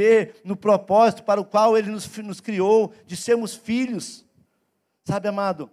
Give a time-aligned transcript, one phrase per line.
[0.00, 4.24] viver no propósito para o qual Ele nos, nos criou, de sermos filhos.
[5.04, 5.70] Sabe, amado?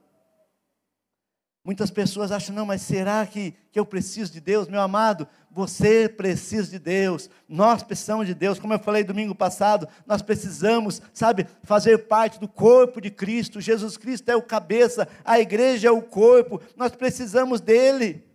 [1.63, 4.69] Muitas pessoas acham, não, mas será que, que eu preciso de Deus?
[4.69, 8.57] Meu amado, você precisa de Deus, nós precisamos de Deus.
[8.57, 13.59] Como eu falei domingo passado, nós precisamos, sabe, fazer parte do corpo de Cristo.
[13.59, 18.25] Jesus Cristo é o cabeça, a igreja é o corpo, nós precisamos dele.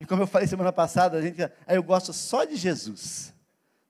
[0.00, 3.34] E como eu falei semana passada, a gente, eu gosto só de Jesus,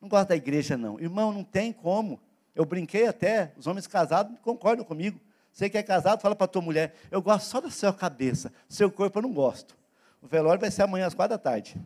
[0.02, 0.98] não gosto da igreja, não.
[0.98, 2.20] Irmão, não tem como.
[2.56, 5.20] Eu brinquei até, os homens casados concordam comigo.
[5.52, 8.90] Você que é casado, fala para tua mulher, eu gosto só da sua cabeça, seu
[8.90, 9.76] corpo eu não gosto.
[10.20, 11.76] O velório vai ser amanhã às quatro da tarde.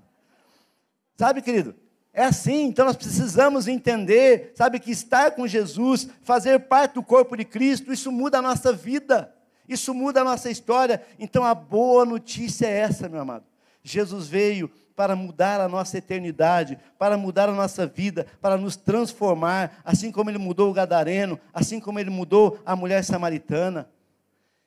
[1.16, 1.74] Sabe, querido?
[2.12, 7.37] É assim, então nós precisamos entender, sabe, que estar com Jesus, fazer parte do corpo
[7.37, 9.35] de Cristo, isso muda a nossa vida,
[9.69, 11.02] isso muda a nossa história.
[11.19, 13.45] Então a boa notícia é essa, meu amado.
[13.82, 19.79] Jesus veio para mudar a nossa eternidade, para mudar a nossa vida, para nos transformar,
[19.85, 23.88] assim como ele mudou o gadareno, assim como ele mudou a mulher samaritana.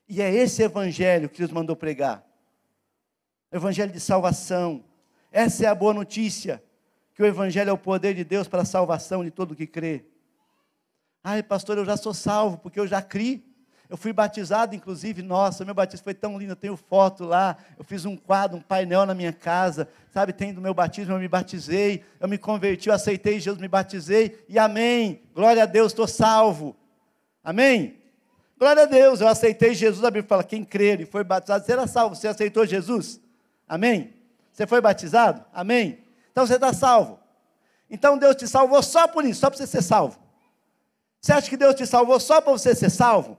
[0.08, 2.24] E é esse evangelho que Deus mandou pregar.
[3.52, 4.84] Evangelho de salvação.
[5.32, 6.64] Essa é a boa notícia,
[7.16, 10.06] que o evangelho é o poder de Deus para a salvação de todo que crê.
[11.24, 13.49] Ai, pastor, eu já sou salvo porque eu já criei.
[13.90, 17.84] Eu fui batizado, inclusive, nossa, meu batismo foi tão lindo, eu tenho foto lá, eu
[17.84, 21.28] fiz um quadro, um painel na minha casa, sabe, tem do meu batismo, eu me
[21.28, 26.08] batizei, eu me converti, eu aceitei Jesus, me batizei, e amém, glória a Deus, estou
[26.08, 26.76] salvo,
[27.44, 27.98] amém?
[28.60, 31.88] Glória a Deus, eu aceitei Jesus, a Bíblia fala, quem crer e foi batizado será
[31.88, 33.20] salvo, você aceitou Jesus?
[33.68, 34.14] Amém?
[34.54, 35.44] Você foi batizado?
[35.52, 35.98] Amém?
[36.32, 37.20] Então você está salvo.
[37.90, 40.20] Então Deus te salvou só por isso, só para você ser salvo.
[41.20, 43.38] Você acha que Deus te salvou só para você ser salvo?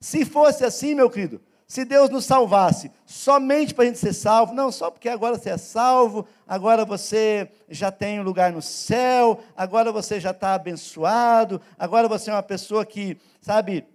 [0.00, 4.54] Se fosse assim, meu querido, se Deus nos salvasse somente para a gente ser salvo,
[4.54, 9.38] não só porque agora você é salvo, agora você já tem um lugar no céu,
[9.54, 13.86] agora você já está abençoado, agora você é uma pessoa que, sabe,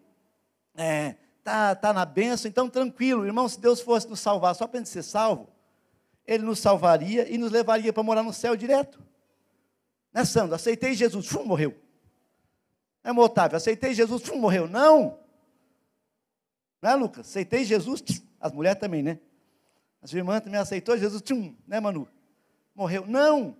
[0.75, 4.77] é, tá, tá na benção, então tranquilo, irmão, se Deus fosse nos salvar só para
[4.77, 5.49] a gente ser salvo,
[6.27, 8.99] Ele nos salvaria e nos levaria para morar no céu direto.
[10.13, 10.53] Né, Sandro?
[10.53, 11.75] Aceitei Jesus, fum, morreu.
[13.03, 14.67] É, Otávio, aceitei Jesus, fum, morreu.
[14.67, 15.22] Não!
[16.83, 17.29] Não é, Lucas?
[17.29, 19.17] Aceitei Jesus, tchum, as mulheres também, né?
[20.01, 22.05] As irmãs também aceitou Jesus, tchum, né, Manu?
[22.75, 23.05] Morreu.
[23.07, 23.55] Não!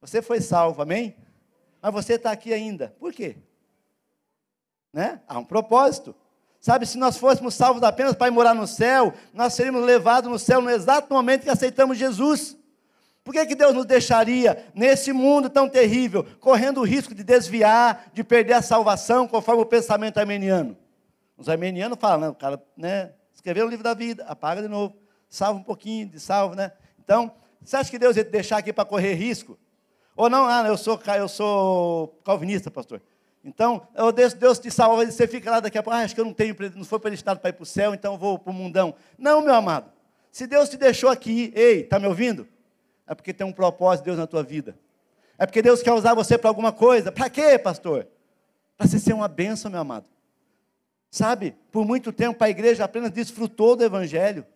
[0.00, 1.16] Você foi salvo, amém?
[1.82, 2.94] Mas você está aqui ainda.
[3.00, 3.38] Por quê?
[4.92, 5.20] Né?
[5.26, 6.14] Há um propósito.
[6.60, 10.38] Sabe, se nós fôssemos salvos apenas para ir morar no céu, nós seríamos levados no
[10.38, 12.56] céu no exato momento que aceitamos Jesus.
[13.24, 18.12] Por que, que Deus nos deixaria nesse mundo tão terrível, correndo o risco de desviar,
[18.12, 20.76] de perder a salvação, conforme o pensamento armeniano?
[21.36, 24.96] Os armenianos falam, não, o cara né, escreveu o livro da vida, apaga de novo,
[25.28, 26.72] salva um pouquinho de salvo, né?
[26.98, 27.32] Então,
[27.64, 29.58] você acha que Deus ia te deixar aqui para correr risco?
[30.14, 33.00] Ou não, ah, eu sou, eu sou calvinista, pastor.
[33.44, 36.20] Então, eu Deus, Deus te salva, você fica lá daqui a pouco, ah, acho que
[36.20, 38.50] eu não tenho, não foi estado para ir para o céu, então eu vou para
[38.50, 38.94] o mundão.
[39.18, 39.90] Não, meu amado.
[40.30, 42.46] Se Deus te deixou aqui, ei, está me ouvindo?
[43.06, 44.78] É porque tem um propósito de Deus na tua vida.
[45.38, 47.10] É porque Deus quer usar você para alguma coisa.
[47.10, 48.06] Para quê, pastor?
[48.76, 50.06] Para você ser uma bênção, meu amado.
[51.12, 54.46] Sabe, por muito tempo a igreja apenas desfrutou do Evangelho.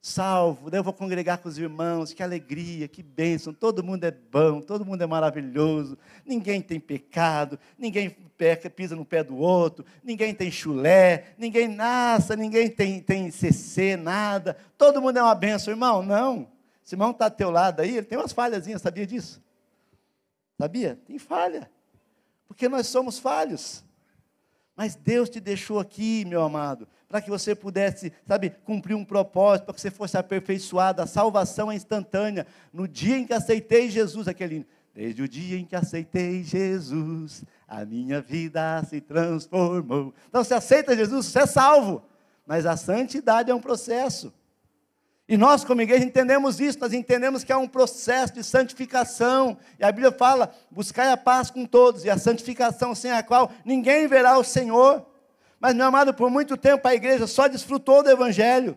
[0.00, 4.10] Salvo, daí eu vou congregar com os irmãos, que alegria, que bênção, todo mundo é
[4.10, 9.84] bom, todo mundo é maravilhoso, ninguém tem pecado, ninguém peca, pisa no pé do outro,
[10.02, 15.70] ninguém tem chulé, ninguém nasce, ninguém tem, tem CC, nada, todo mundo é uma bênção,
[15.70, 16.48] irmão, não.
[16.84, 19.42] Esse irmão está ao teu lado aí, ele tem umas falhazinhas, sabia disso?
[20.58, 20.98] Sabia?
[21.06, 21.70] Tem falha,
[22.48, 23.84] porque nós somos falhos.
[24.76, 29.66] Mas Deus te deixou aqui, meu amado, para que você pudesse, sabe, cumprir um propósito,
[29.66, 31.00] para que você fosse aperfeiçoado.
[31.00, 32.46] A salvação é instantânea.
[32.72, 34.66] No dia em que aceitei Jesus, aquele.
[34.92, 40.14] Desde o dia em que aceitei Jesus, a minha vida se transformou.
[40.28, 42.02] Então, você aceita Jesus, você é salvo.
[42.46, 44.32] Mas a santidade é um processo.
[45.26, 49.56] E nós, como igreja, entendemos isso, nós entendemos que há um processo de santificação.
[49.78, 53.50] E a Bíblia fala: buscai a paz com todos, e a santificação sem a qual
[53.64, 55.04] ninguém verá o Senhor.
[55.58, 58.76] Mas, meu amado, por muito tempo a igreja só desfrutou do Evangelho.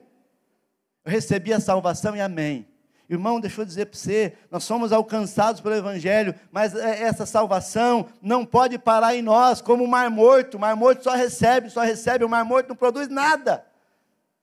[1.03, 2.65] Eu recebi a salvação e amém.
[3.09, 8.07] Irmão, deixa eu dizer para você, nós somos alcançados pelo Evangelho, mas é, essa salvação
[8.21, 10.55] não pode parar em nós, como o mar morto.
[10.55, 13.65] O mar morto só recebe, só recebe, o mar morto não produz nada.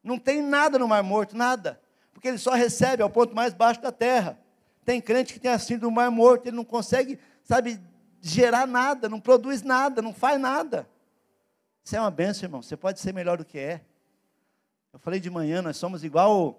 [0.02, 1.82] Não tem nada no mar morto, nada
[2.24, 4.38] porque ele só recebe ao ponto mais baixo da terra.
[4.82, 7.78] Tem crente que tem assim do mar morto, ele não consegue, sabe,
[8.18, 10.88] gerar nada, não produz nada, não faz nada.
[11.84, 12.62] Isso é uma benção, irmão.
[12.62, 13.82] Você pode ser melhor do que é.
[14.90, 16.58] Eu falei de manhã, nós somos igual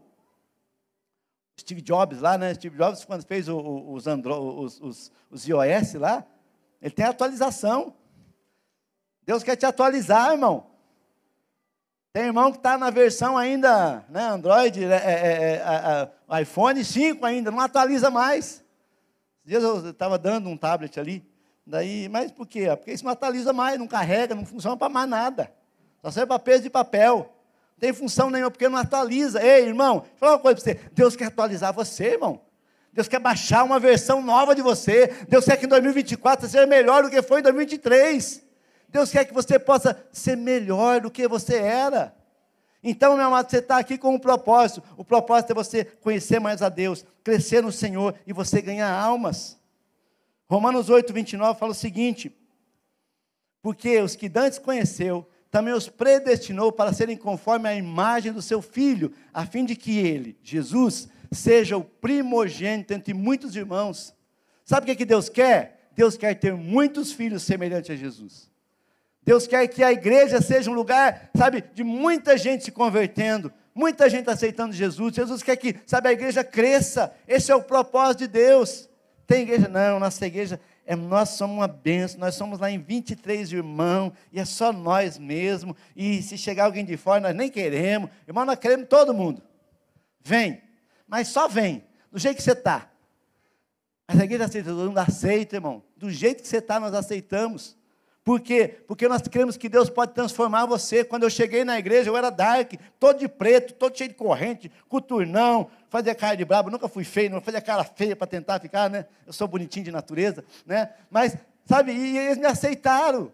[1.59, 2.53] Steve Jobs lá, né?
[2.53, 6.23] Steve Jobs, quando fez o, o, os, Andro, os, os, os iOS lá,
[6.79, 7.95] ele tem atualização.
[9.23, 10.67] Deus quer te atualizar, irmão.
[12.15, 17.51] Tem irmão que está na versão ainda, né, Android, é, é, é, iPhone 5 ainda,
[17.51, 18.63] não atualiza mais.
[19.43, 21.29] Dias eu estava dando um tablet ali,
[21.67, 22.67] daí, mas por quê?
[22.69, 25.51] Porque isso não atualiza mais, não carrega, não funciona para mais nada.
[26.01, 27.17] Só serve para peso de papel.
[27.73, 29.45] Não tem função nenhuma, porque não atualiza.
[29.45, 30.79] Ei, irmão, deixa eu falar uma coisa para você.
[30.93, 32.39] Deus quer atualizar você, irmão.
[32.93, 35.07] Deus quer baixar uma versão nova de você.
[35.27, 38.44] Deus quer que em 2024 você seja melhor do que foi em 2023.
[38.95, 42.15] Deus quer que você possa ser melhor do que você era.
[42.81, 44.81] Então, meu amado, você está aqui com um propósito.
[44.95, 49.59] O propósito é você conhecer mais a Deus, crescer no Senhor e você ganhar almas.
[50.49, 52.33] Romanos 8, 29 fala o seguinte:
[53.61, 58.61] Porque os que dantes conheceu, também os predestinou para serem conforme a imagem do seu
[58.61, 64.15] filho, a fim de que ele, Jesus, seja o primogênito entre muitos irmãos.
[64.63, 65.89] Sabe o que, é que Deus quer?
[65.93, 68.54] Deus quer ter muitos filhos semelhantes a Jesus.
[69.25, 74.07] Deus quer que a igreja seja um lugar, sabe, de muita gente se convertendo, muita
[74.07, 75.15] gente aceitando Jesus.
[75.15, 77.11] Jesus quer que, sabe, a igreja cresça.
[77.27, 78.87] Esse é o propósito de Deus.
[79.25, 79.67] Tem igreja?
[79.67, 84.39] Não, nossa igreja, é, nós somos uma benção, nós somos lá em 23 irmãos, e
[84.39, 85.75] é só nós mesmo.
[85.95, 88.11] E se chegar alguém de fora, nós nem queremos.
[88.27, 89.41] Irmão, nós queremos todo mundo.
[90.21, 90.61] Vem,
[91.07, 92.91] mas só vem, do jeito que você está.
[94.07, 95.81] Mas a igreja aceita, todo mundo aceita, irmão.
[95.97, 97.75] Do jeito que você está, nós aceitamos.
[98.25, 98.79] Por quê?
[98.87, 101.03] Porque nós cremos que Deus pode transformar você.
[101.03, 104.71] Quando eu cheguei na igreja, eu era dark, todo de preto, todo cheio de corrente,
[104.89, 108.89] coturnão, fazia cara de brabo, nunca fui feio, não fazia cara feia para tentar ficar,
[108.89, 109.05] né?
[109.27, 110.89] Eu sou bonitinho de natureza, né?
[111.11, 111.37] Mas,
[111.67, 113.31] sabe, e eles me aceitaram.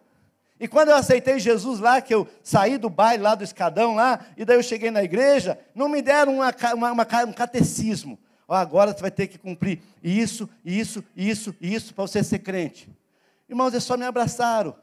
[0.59, 4.19] E quando eu aceitei Jesus lá, que eu saí do baile lá do escadão lá,
[4.35, 8.19] e daí eu cheguei na igreja, não me deram uma, uma, uma, um catecismo.
[8.45, 12.89] Agora você vai ter que cumprir isso, isso, isso, isso, para você ser crente.
[13.51, 14.73] Irmãos, eles só me abraçaram,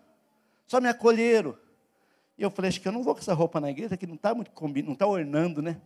[0.66, 1.56] só me acolheram.
[2.36, 4.16] E eu falei, acho que eu não vou com essa roupa na igreja, que não
[4.16, 5.80] está muito combinando, não está ornando, né?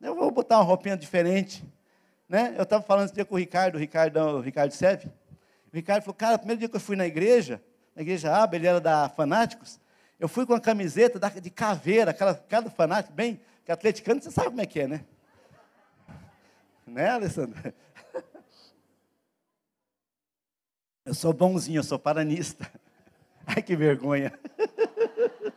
[0.00, 1.62] Eu vou botar uma roupinha diferente.
[2.26, 2.54] Né?
[2.56, 5.08] Eu estava falando esse dia com o Ricardo, o Ricardo, o Ricardo Seve.
[5.70, 7.62] O Ricardo falou, cara, primeiro dia que eu fui na igreja,
[7.94, 9.78] na igreja Aba, ele era da Fanáticos,
[10.18, 14.48] eu fui com a camiseta de caveira, aquela do fanático, bem, que atleticano, você sabe
[14.48, 15.04] como é que é, né?
[16.86, 17.60] Né, Alessandro?
[21.04, 22.70] Eu sou bonzinho, eu sou paranista.
[23.46, 24.32] Ai, que vergonha.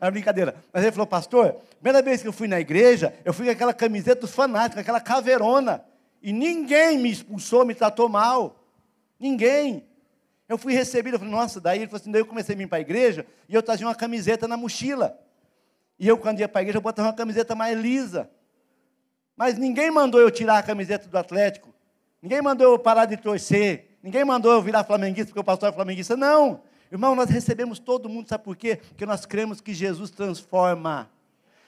[0.00, 0.54] É brincadeira.
[0.72, 3.74] Mas ele falou, pastor, primeira vez que eu fui na igreja, eu fui com aquela
[3.74, 5.84] camiseta dos fanáticos, aquela caveirona.
[6.22, 8.64] E ninguém me expulsou, me tratou mal.
[9.18, 9.84] Ninguém.
[10.48, 12.68] Eu fui recebido, eu falei, nossa, daí ele falou assim, daí eu comecei a vir
[12.68, 15.18] para a igreja e eu trazia uma camiseta na mochila.
[15.98, 18.30] E eu, quando ia para a igreja, eu botava uma camiseta mais lisa.
[19.36, 21.74] Mas ninguém mandou eu tirar a camiseta do Atlético.
[22.22, 23.87] Ninguém mandou eu parar de torcer.
[24.02, 26.16] Ninguém mandou eu virar flamenguista porque o pastor é flamenguista.
[26.16, 26.60] Não.
[26.90, 28.76] Irmão, nós recebemos todo mundo, sabe por quê?
[28.76, 31.10] Porque nós cremos que Jesus transforma.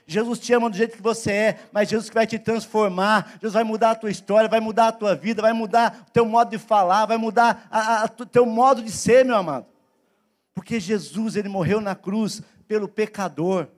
[0.06, 3.34] Jesus te ama do jeito que você é, mas Jesus que vai te transformar.
[3.34, 6.24] Jesus vai mudar a tua história, vai mudar a tua vida, vai mudar o teu
[6.26, 9.66] modo de falar, vai mudar o teu modo de ser, meu amado.
[10.54, 13.68] Porque Jesus, ele morreu na cruz pelo pecador.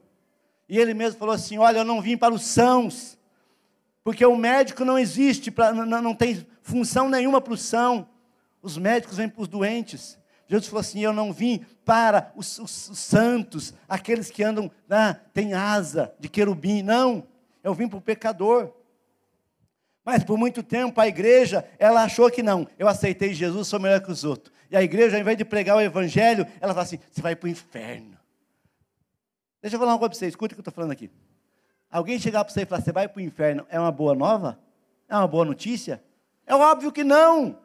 [0.69, 3.19] E ele mesmo falou assim: Olha, eu não vim para os sãos,
[4.03, 8.09] porque o médico não existe, pra, não, não tem função nenhuma para o são.
[8.63, 10.17] Os médicos vêm para os doentes.
[10.49, 15.15] Jesus falou assim: Eu não vim para os, os, os santos, aqueles que andam, ah,
[15.35, 16.83] tem asa de querubim.
[16.83, 17.27] Não,
[17.63, 18.73] eu vim para o pecador.
[20.05, 22.67] Mas por muito tempo a igreja, ela achou que não.
[22.79, 24.53] Eu aceitei Jesus, sou melhor que os outros.
[24.71, 27.47] E a igreja, ao invés de pregar o evangelho, ela fala assim: você vai para
[27.47, 28.19] o inferno.
[29.61, 31.11] Deixa eu falar uma coisa para você, escute o que eu estou falando aqui.
[31.91, 34.59] Alguém chegar para você e falar: você vai para o inferno, é uma boa nova?
[35.09, 36.03] É uma boa notícia?
[36.47, 37.59] É óbvio que não.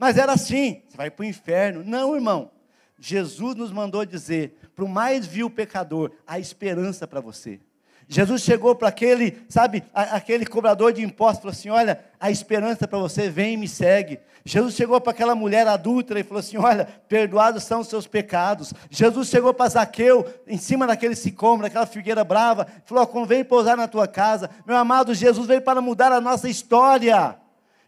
[0.00, 1.84] Mas era assim, você vai para o inferno.
[1.84, 2.50] Não, irmão.
[2.98, 7.60] Jesus nos mandou dizer, para o mais vil pecador, a esperança para você.
[8.08, 12.98] Jesus chegou para aquele, sabe, aquele cobrador de impostos, falou assim: Olha, a esperança para
[12.98, 14.18] você, vem e me segue.
[14.44, 18.74] Jesus chegou para aquela mulher adulta e falou assim: Olha, perdoados são os seus pecados.
[18.90, 23.86] Jesus chegou para Zaqueu, em cima daquele sicômoro, daquela figueira brava, falou: Convém pousar na
[23.86, 24.50] tua casa.
[24.66, 27.36] Meu amado, Jesus veio para mudar a nossa história.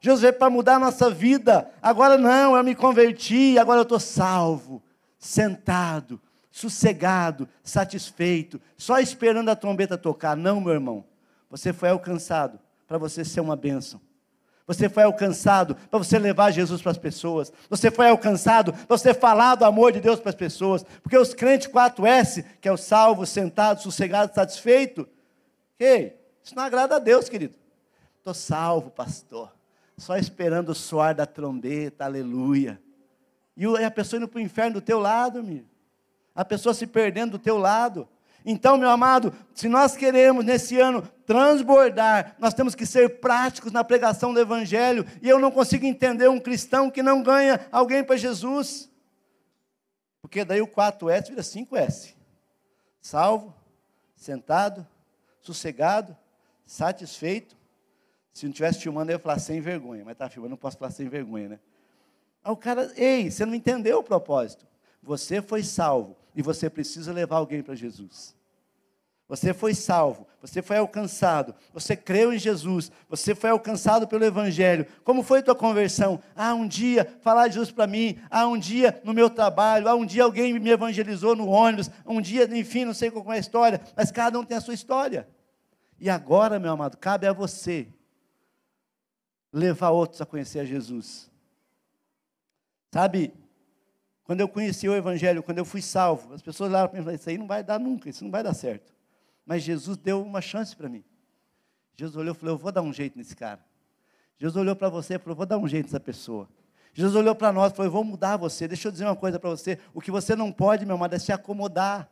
[0.02, 1.70] Jesus veio para mudar a nossa vida.
[1.80, 4.82] Agora não, eu me converti, agora eu estou salvo,
[5.16, 10.36] sentado, sossegado, satisfeito, só esperando a trombeta tocar.
[10.36, 11.04] Não, meu irmão.
[11.48, 14.00] Você foi alcançado para você ser uma bênção.
[14.66, 17.52] Você foi alcançado para você levar Jesus para as pessoas.
[17.70, 20.84] Você foi alcançado para você falar do amor de Deus para as pessoas.
[21.00, 25.08] Porque os crentes 4S, que é o salvo, sentado, sossegado, satisfeito,
[25.78, 27.54] ei, isso não agrada a Deus, querido.
[28.18, 29.52] Estou salvo, pastor.
[30.02, 32.82] Só esperando o soar da trombeta, aleluia.
[33.56, 35.68] E a pessoa indo para o inferno do teu lado, amigo.
[36.34, 38.08] A pessoa se perdendo do teu lado.
[38.44, 43.84] Então, meu amado, se nós queremos nesse ano transbordar, nós temos que ser práticos na
[43.84, 45.06] pregação do Evangelho.
[45.22, 48.90] E eu não consigo entender um cristão que não ganha alguém para Jesus.
[50.20, 52.14] Porque daí o 4S vira 5S.
[53.00, 53.54] Salvo,
[54.16, 54.84] sentado,
[55.40, 56.16] sossegado,
[56.66, 57.61] satisfeito.
[58.32, 60.04] Se não estivesse filmando, eu ia falar sem vergonha.
[60.04, 61.60] Mas está filmando, não posso falar sem vergonha, né?
[62.44, 64.66] Aí o cara, ei, você não entendeu o propósito.
[65.02, 68.34] Você foi salvo e você precisa levar alguém para Jesus.
[69.28, 74.86] Você foi salvo, você foi alcançado, você creu em Jesus, você foi alcançado pelo Evangelho.
[75.04, 76.20] Como foi tua conversão?
[76.36, 79.94] Ah, um dia falar de Jesus para mim, ah, um dia no meu trabalho, ah,
[79.94, 83.40] um dia alguém me evangelizou no ônibus, um dia, enfim, não sei qual é a
[83.40, 85.26] história, mas cada um tem a sua história.
[85.98, 87.88] E agora, meu amado, cabe a você
[89.52, 91.30] levar outros a conhecer a Jesus.
[92.92, 93.34] Sabe,
[94.24, 97.04] quando eu conheci o Evangelho, quando eu fui salvo, as pessoas olharam para mim e
[97.04, 98.94] falaram: Isso aí não vai dar nunca, isso não vai dar certo.
[99.44, 101.04] Mas Jesus deu uma chance para mim.
[101.96, 103.64] Jesus olhou e falou: Eu vou dar um jeito nesse cara.
[104.38, 106.48] Jesus olhou para você e falou: vou dar um jeito nessa pessoa.
[106.92, 108.66] Jesus olhou para nós e falou: Eu vou mudar você.
[108.66, 111.18] Deixa eu dizer uma coisa para você: o que você não pode, meu amado, é
[111.18, 112.10] se acomodar.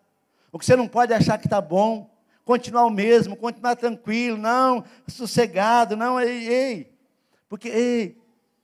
[0.53, 2.11] O que você não pode é achar que está bom,
[2.45, 6.90] continuar o mesmo, continuar tranquilo, não, sossegado, não, ei, ei.
[7.51, 8.17] Porque, ei,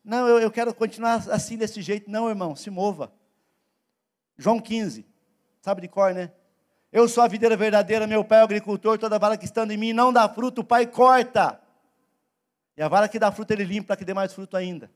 [0.05, 2.09] não, eu, eu quero continuar assim desse jeito.
[2.09, 3.13] Não, irmão, se mova.
[4.39, 5.05] João 15,
[5.61, 6.31] sabe de cor, né?
[6.93, 9.77] Eu sou a videira verdadeira, meu pai é o agricultor, toda vara que estando em
[9.77, 11.61] mim não dá fruto, o pai corta.
[12.77, 14.89] E a vara que dá fruto ele limpa para que dê mais fruto ainda.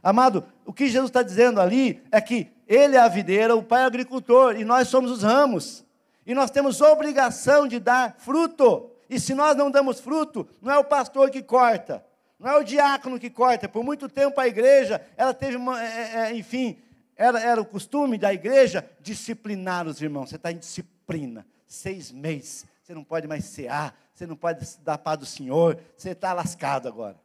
[0.00, 3.80] Amado, o que Jesus está dizendo ali é que ele é a videira, o pai
[3.80, 5.84] é o agricultor e nós somos os ramos.
[6.24, 8.88] E nós temos obrigação de dar fruto.
[9.08, 12.04] E se nós não damos fruto, não é o pastor que corta,
[12.40, 13.68] não é o diácono que corta.
[13.68, 16.78] Por muito tempo a igreja, ela teve, uma, é, é, enfim,
[17.14, 20.30] era, era o costume da igreja disciplinar os irmãos.
[20.30, 24.96] Você está em disciplina, seis meses, você não pode mais cear, você não pode dar
[24.96, 27.20] paz do Senhor, você está lascado agora.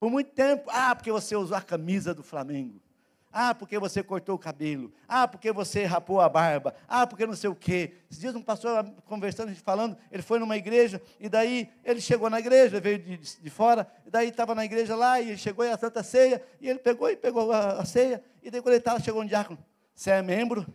[0.00, 2.80] Por muito tempo, ah, porque você usou a camisa do Flamengo.
[3.40, 4.92] Ah, porque você cortou o cabelo.
[5.06, 6.74] Ah, porque você rapou a barba.
[6.88, 7.94] Ah, porque não sei o quê.
[8.10, 12.00] Esses dias um pastor conversando, a gente falando, ele foi numa igreja, e daí ele
[12.00, 15.36] chegou na igreja, veio de, de fora, e daí estava na igreja lá, e ele
[15.36, 18.60] chegou e a Santa Ceia, e ele pegou e pegou a, a ceia, e daí
[18.60, 19.64] quando ele estava, chegou um diácono.
[19.94, 20.66] Você é membro?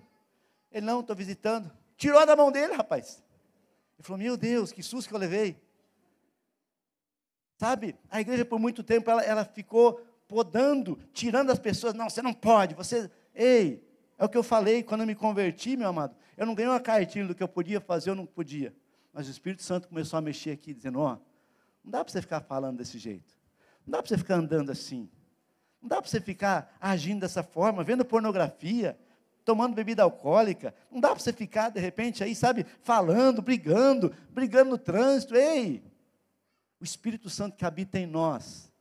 [0.72, 1.70] Ele, não, estou visitando.
[1.98, 3.22] Tirou da mão dele, rapaz.
[4.00, 5.62] Ele falou, meu Deus, que susto que eu levei.
[7.58, 10.02] Sabe, a igreja por muito tempo, ela, ela ficou
[10.34, 11.94] podando, tirando as pessoas.
[11.94, 13.10] Não, você não pode, você.
[13.36, 13.88] Ei,
[14.18, 16.16] é o que eu falei quando eu me converti, meu amado.
[16.36, 18.76] Eu não ganhei uma cartilha do que eu podia fazer ou não podia.
[19.14, 21.18] Mas o Espírito Santo começou a mexer aqui, dizendo: Ó,
[21.84, 23.38] não dá para você ficar falando desse jeito.
[23.86, 25.08] Não dá para você ficar andando assim.
[25.80, 28.98] Não dá para você ficar agindo dessa forma, vendo pornografia,
[29.46, 30.74] tomando bebida alcoólica.
[30.90, 35.36] Não dá para você ficar, de repente, aí, sabe, falando, brigando, brigando no trânsito.
[35.36, 35.84] Ei,
[36.80, 38.73] o Espírito Santo que habita em nós,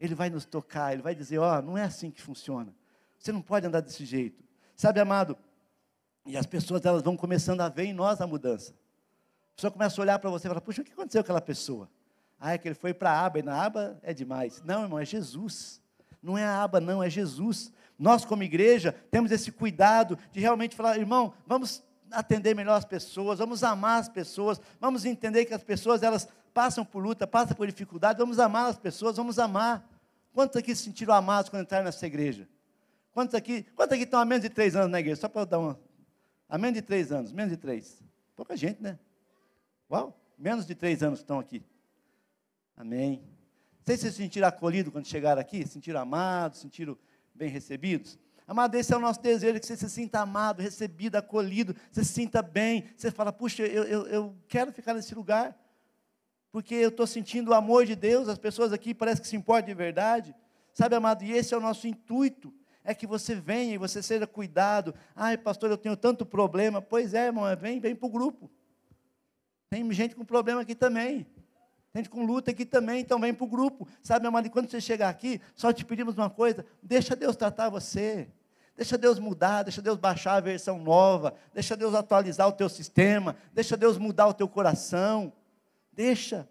[0.00, 2.74] ele vai nos tocar, Ele vai dizer: Ó, oh, não é assim que funciona.
[3.18, 4.42] Você não pode andar desse jeito.
[4.74, 5.36] Sabe, amado?
[6.24, 8.72] E as pessoas elas vão começando a ver em nós a mudança.
[8.72, 11.40] A pessoa começa a olhar para você e fala: Puxa, o que aconteceu com aquela
[11.40, 11.90] pessoa?
[12.38, 14.62] Ah, é que ele foi para a aba, e na aba é demais.
[14.64, 15.82] Não, irmão, é Jesus.
[16.22, 17.70] Não é a aba, não, é Jesus.
[17.98, 23.38] Nós, como igreja, temos esse cuidado de realmente falar: irmão, vamos atender melhor as pessoas,
[23.38, 27.66] vamos amar as pessoas, vamos entender que as pessoas elas passam por luta, passam por
[27.66, 29.88] dificuldade, vamos amar as pessoas, vamos amar.
[30.32, 32.48] Quantos aqui se sentiram amados quando entraram nessa igreja?
[33.12, 35.20] Quantos aqui, quantos aqui estão há menos de três anos na igreja?
[35.20, 35.80] Só para dar uma.
[36.48, 38.02] Há menos de três anos, menos de três.
[38.36, 38.98] Pouca gente, né?
[39.90, 41.64] Uau, menos de três anos estão aqui.
[42.76, 43.22] Amém.
[43.84, 46.96] Vocês se sentiram acolhidos quando chegaram aqui, se sentiram amados, se sentiram
[47.34, 48.18] bem recebidos.
[48.46, 52.12] Amado, esse é o nosso desejo, que você se sinta amado, recebido, acolhido, você se
[52.12, 52.88] sinta bem.
[52.96, 55.56] Você fala, puxa, eu, eu, eu quero ficar nesse lugar
[56.52, 59.68] porque eu estou sentindo o amor de Deus, as pessoas aqui parecem que se importam
[59.68, 60.34] de verdade.
[60.72, 62.52] Sabe, amado, e esse é o nosso intuito,
[62.82, 64.94] é que você venha e você seja cuidado.
[65.14, 66.80] Ai, pastor, eu tenho tanto problema.
[66.80, 68.50] Pois é, irmão, vem, vem para o grupo.
[69.68, 71.26] Tem gente com problema aqui também.
[71.92, 73.86] Tem gente com luta aqui também, então vem para o grupo.
[74.02, 77.68] Sabe, amado, e quando você chegar aqui, só te pedimos uma coisa: deixa Deus tratar
[77.68, 78.28] você.
[78.76, 83.36] Deixa Deus mudar, deixa Deus baixar a versão nova, deixa Deus atualizar o teu sistema,
[83.52, 85.30] deixa Deus mudar o teu coração.
[86.00, 86.48] Deixa.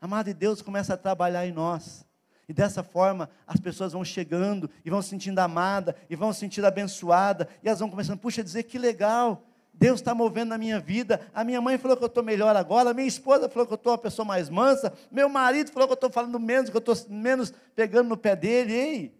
[0.00, 2.06] Amado de Deus começa a trabalhar em nós.
[2.48, 6.40] E dessa forma as pessoas vão chegando e vão se sentindo amada e vão se
[6.40, 9.44] sentindo abençoada e elas vão começando, puxa, dizer que legal.
[9.74, 11.30] Deus está movendo na minha vida.
[11.34, 12.88] A minha mãe falou que eu estou melhor agora.
[12.88, 14.90] A minha esposa falou que eu estou uma pessoa mais mansa.
[15.10, 18.34] Meu marido falou que eu estou falando menos, que eu estou menos pegando no pé
[18.34, 18.72] dele.
[18.72, 19.14] Ei,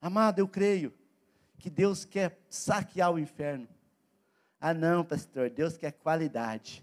[0.00, 0.90] amado, eu creio
[1.58, 3.68] que Deus quer saquear o inferno.
[4.58, 6.82] Ah, não, pastor, Deus quer qualidade.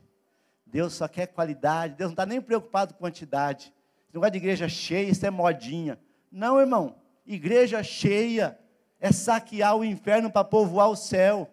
[0.71, 1.95] Deus só quer qualidade.
[1.95, 3.73] Deus não está nem preocupado com quantidade.
[4.07, 5.99] Esse negócio de igreja cheia, isso é modinha.
[6.31, 6.95] Não, irmão.
[7.25, 8.57] Igreja cheia
[8.99, 11.49] é saquear o inferno para povoar o céu.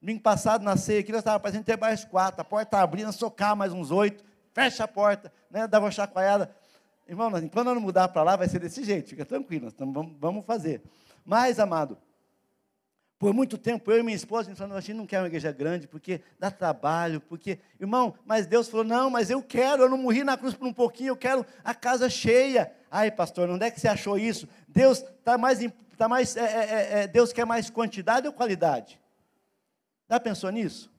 [0.00, 2.40] Domingo passado na ceia aqui, nós estávamos fazendo ter mais quatro.
[2.40, 4.24] A porta abrindo, socar mais uns oito.
[4.52, 5.66] Fecha a porta, né?
[5.66, 6.50] Dava uma chacoalhada.
[7.06, 9.08] Irmão, quando nós não mudar para lá, vai ser desse jeito.
[9.08, 10.82] Fica tranquilo, nós vamos, vamos fazer.
[11.24, 11.98] Mas, amado,
[13.20, 15.86] por muito tempo, eu e minha esposa, falou, a gente não quer uma igreja grande,
[15.86, 20.24] porque dá trabalho, porque, irmão, mas Deus falou, não, mas eu quero, eu não morri
[20.24, 22.72] na cruz por um pouquinho, eu quero a casa cheia.
[22.90, 24.48] Ai, pastor, onde é que você achou isso?
[24.66, 25.58] Deus está mais,
[25.98, 28.98] tá mais é, é, é, é, Deus quer mais quantidade ou qualidade?
[30.08, 30.90] Já pensou nisso?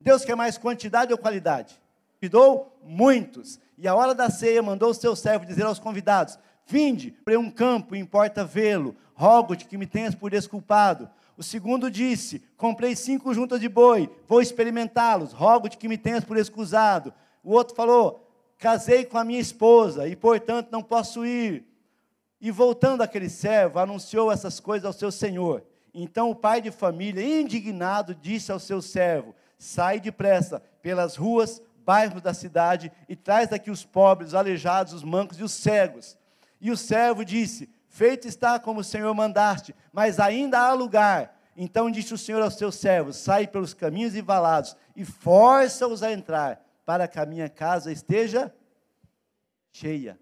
[0.00, 1.82] Deus quer mais quantidade ou qualidade?
[2.20, 3.58] Convidou muitos.
[3.76, 6.38] E a hora da ceia mandou o seu servo dizer aos convidados:
[6.70, 8.94] Vinde, para um campo, importa vê-lo.
[9.14, 11.08] Rogo-te que me tenhas por desculpado.
[11.34, 15.32] O segundo disse: Comprei cinco juntas de boi, vou experimentá-los.
[15.32, 17.14] Rogo-te que me tenhas por excusado.
[17.42, 21.64] O outro falou: Casei com a minha esposa e, portanto, não posso ir.
[22.38, 25.64] E voltando aquele servo, anunciou essas coisas ao seu senhor.
[25.94, 32.20] Então o pai de família, indignado, disse ao seu servo: Sai depressa pelas ruas, bairros
[32.20, 36.17] da cidade e traz daqui os pobres, os aleijados, os mancos e os cegos.
[36.60, 41.36] E o servo disse: Feito está como o Senhor mandaste, mas ainda há lugar.
[41.56, 46.12] Então disse o Senhor aos seus servos: Sai pelos caminhos e valados e força-os a
[46.12, 48.54] entrar, para que a minha casa esteja
[49.72, 50.18] cheia,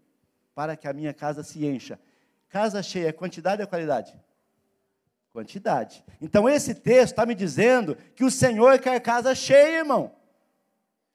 [0.55, 1.99] para que a minha casa se encha.
[2.49, 4.19] Casa cheia, quantidade ou qualidade?
[5.33, 6.05] Quantidade.
[6.21, 10.15] Então esse texto está me dizendo que o Senhor quer casa cheia, irmão.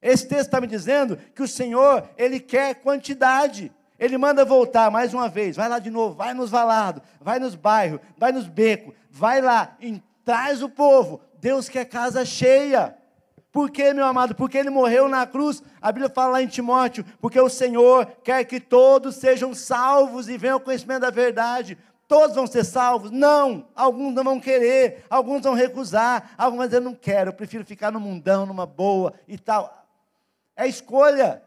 [0.01, 3.71] Esse texto está me dizendo que o Senhor, Ele quer quantidade.
[4.01, 7.53] Ele manda voltar mais uma vez, vai lá de novo, vai nos valados, vai nos
[7.53, 9.77] bairros, vai nos becos, vai lá,
[10.25, 11.21] traz o povo.
[11.39, 12.97] Deus quer casa cheia.
[13.51, 14.33] Por quê, meu amado?
[14.33, 15.61] Porque ele morreu na cruz.
[15.79, 20.35] A Bíblia fala lá em Timóteo, porque o Senhor quer que todos sejam salvos e
[20.35, 23.09] venham ao conhecimento da verdade todos vão ser salvos?
[23.09, 27.63] Não, alguns não vão querer, alguns vão recusar, alguns vão dizer, não quero, eu prefiro
[27.63, 29.87] ficar no mundão, numa boa e tal.
[30.53, 31.41] É escolha,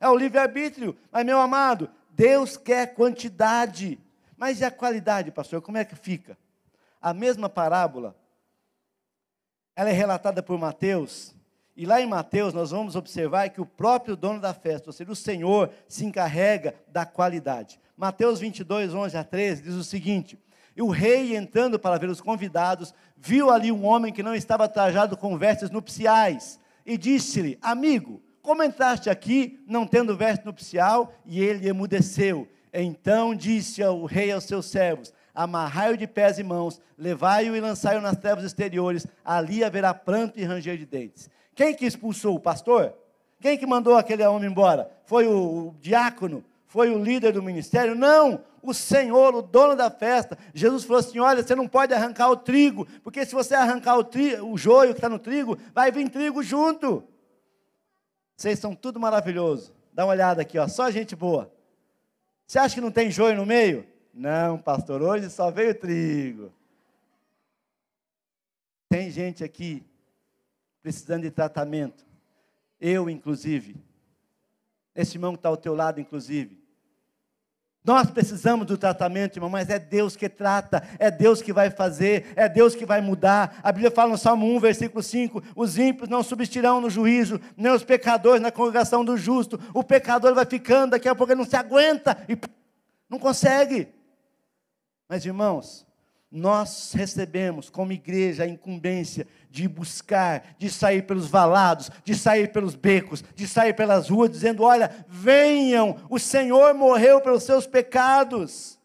[0.00, 0.96] é o livre-arbítrio.
[1.10, 3.98] Mas, meu amado, Deus quer quantidade.
[4.36, 5.60] Mas e a qualidade, pastor?
[5.62, 6.36] Como é que fica?
[7.00, 8.16] A mesma parábola,
[9.74, 11.34] ela é relatada por Mateus,
[11.76, 15.12] e lá em Mateus nós vamos observar que o próprio dono da festa, ou seja,
[15.12, 17.78] o Senhor, se encarrega da qualidade.
[17.94, 20.38] Mateus 22, 11 a 13 diz o seguinte:
[20.74, 24.66] E o rei, entrando para ver os convidados, viu ali um homem que não estava
[24.68, 31.12] trajado com vestes nupciais, e disse-lhe: Amigo, como entraste aqui não tendo veste nupcial?
[31.26, 32.46] E ele emudeceu.
[32.72, 38.00] Então disse o rei aos seus servos: Amarrai-o de pés e mãos, levai-o e lançai-o
[38.00, 41.28] nas trevas exteriores, ali haverá pranto e ranger de dentes.
[41.56, 42.94] Quem que expulsou o pastor?
[43.40, 44.92] Quem que mandou aquele homem embora?
[45.06, 46.44] Foi o, o diácono?
[46.68, 47.96] Foi o líder do ministério?
[47.96, 50.38] Não, o Senhor, o dono da festa.
[50.54, 54.04] Jesus falou assim: olha, você não pode arrancar o trigo, porque se você arrancar o,
[54.04, 57.02] tri, o joio que está no trigo, vai vir trigo junto.
[58.36, 59.72] Vocês são tudo maravilhoso.
[59.92, 61.50] Dá uma olhada aqui, ó, só gente boa.
[62.46, 63.86] Você acha que não tem joio no meio?
[64.12, 66.52] Não, pastor, hoje só veio trigo.
[68.88, 69.84] Tem gente aqui
[70.82, 72.06] precisando de tratamento.
[72.80, 73.74] Eu, inclusive.
[74.94, 76.65] Esse irmão que está ao teu lado, inclusive.
[77.86, 82.32] Nós precisamos do tratamento, irmão, mas é Deus que trata, é Deus que vai fazer,
[82.34, 83.60] é Deus que vai mudar.
[83.62, 87.70] A Bíblia fala no Salmo 1, versículo 5: os ímpios não subsistirão no juízo, nem
[87.70, 89.60] os pecadores na congregação do justo.
[89.72, 92.36] O pecador vai ficando, daqui a pouco ele não se aguenta e
[93.08, 93.86] não consegue.
[95.08, 95.86] Mas, irmãos,
[96.28, 102.74] nós recebemos como igreja a incumbência de buscar, de sair pelos valados, de sair pelos
[102.74, 108.78] becos, de sair pelas ruas, dizendo: Olha, venham, o Senhor morreu pelos seus pecados.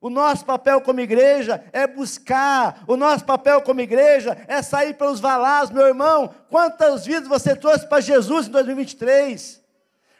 [0.00, 5.20] O nosso papel como igreja é buscar, o nosso papel como igreja é sair pelos
[5.20, 6.34] valados, meu irmão.
[6.48, 9.62] Quantas vidas você trouxe para Jesus em 2023?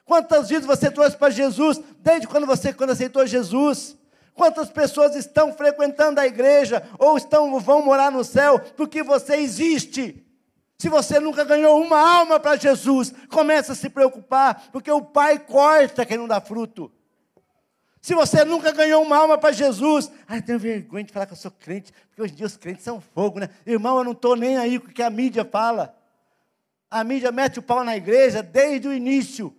[0.05, 3.97] Quantas vidas você trouxe para Jesus desde quando você quando aceitou Jesus?
[4.35, 10.25] Quantas pessoas estão frequentando a igreja ou estão vão morar no céu porque você existe?
[10.79, 15.39] Se você nunca ganhou uma alma para Jesus, começa a se preocupar, porque o Pai
[15.39, 16.91] corta quem não dá fruto.
[18.01, 21.37] Se você nunca ganhou uma alma para Jesus, ai, tenho vergonha de falar que eu
[21.37, 23.49] sou crente, porque hoje em dia os crentes são fogo, né?
[23.65, 25.95] Irmão, eu não estou nem aí com o que a mídia fala.
[26.91, 29.57] A mídia mete o pau na igreja desde o início.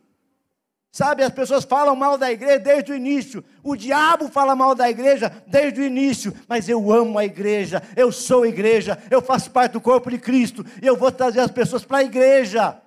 [0.93, 3.43] Sabe, as pessoas falam mal da igreja desde o início.
[3.63, 6.31] O diabo fala mal da igreja desde o início.
[6.47, 10.63] Mas eu amo a igreja, eu sou igreja, eu faço parte do corpo de Cristo.
[10.79, 12.79] E eu vou trazer as pessoas para a igreja.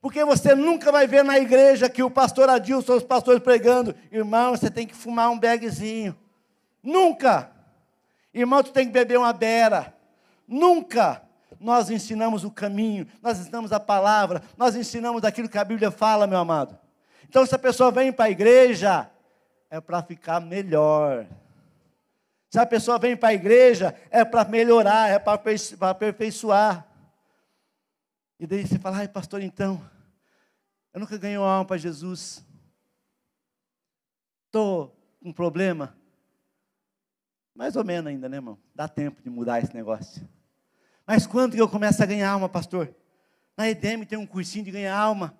[0.00, 4.52] Porque você nunca vai ver na igreja que o pastor Adilson, os pastores pregando, irmão,
[4.52, 6.16] você tem que fumar um bagzinho.
[6.82, 7.50] Nunca.
[8.32, 9.94] Irmão, tu tem que beber uma bera.
[10.46, 11.20] Nunca.
[11.60, 16.26] Nós ensinamos o caminho, nós ensinamos a palavra, nós ensinamos aquilo que a Bíblia fala,
[16.26, 16.87] meu amado.
[17.28, 19.10] Então, se a pessoa vem para a igreja,
[19.68, 21.26] é para ficar melhor.
[22.50, 25.40] Se a pessoa vem para a igreja, é para melhorar, é para
[25.90, 26.86] aperfeiçoar.
[28.40, 29.80] E daí você fala, ai pastor, então,
[30.94, 32.42] eu nunca ganhei uma alma para Jesus.
[34.46, 35.94] Estou com um problema.
[37.54, 38.58] Mais ou menos ainda, né, irmão?
[38.74, 40.26] Dá tempo de mudar esse negócio.
[41.06, 42.94] Mas quando que eu começo a ganhar alma, pastor?
[43.56, 45.37] Na EDM tem um cursinho de ganhar alma.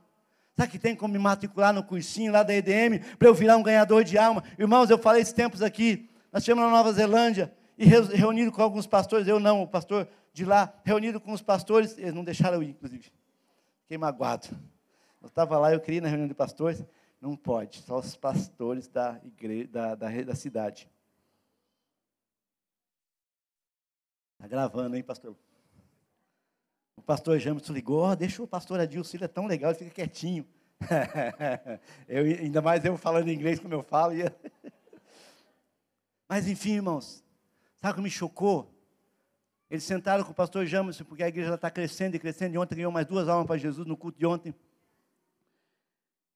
[0.59, 3.63] Sabe que tem como me matricular no cursinho lá da EDM para eu virar um
[3.63, 4.43] ganhador de alma?
[4.59, 6.11] Irmãos, eu falei esses tempos aqui.
[6.33, 10.45] Nós estivemos na Nova Zelândia e reunido com alguns pastores, eu não, o pastor de
[10.45, 13.09] lá, reunido com os pastores, eles não deixaram eu ir, inclusive.
[13.83, 14.49] Fiquei magoado.
[15.23, 16.85] Eu estava lá, eu queria ir na reunião de pastores,
[17.21, 20.91] não pode, só os pastores da, igreja, da, da, da cidade.
[24.35, 25.37] Está gravando, hein, pastor?
[27.09, 30.47] Pastor James ligou, oh, deixa o pastor Adilson, ele é tão legal, ele fica quietinho.
[32.07, 34.13] eu, ainda mais eu falando inglês como eu falo.
[36.29, 37.25] Mas enfim, irmãos,
[37.81, 38.71] sabe o que me chocou?
[39.71, 42.55] Eles sentaram com o pastor Jamerson, porque a igreja está crescendo e crescendo.
[42.55, 44.55] E ontem ganhou mais duas almas para Jesus no culto de ontem.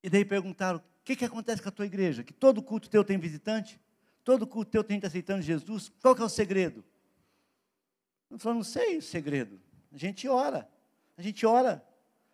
[0.02, 2.24] E daí perguntaram: o que, que acontece com a tua igreja?
[2.24, 3.78] Que todo culto teu tem visitante?
[4.24, 5.92] Todo culto teu tem gente aceitando Jesus?
[6.00, 6.82] Qual que é o segredo?
[8.30, 9.60] Eu falou: não sei o segredo.
[9.92, 10.68] A gente ora.
[11.16, 11.84] A gente ora.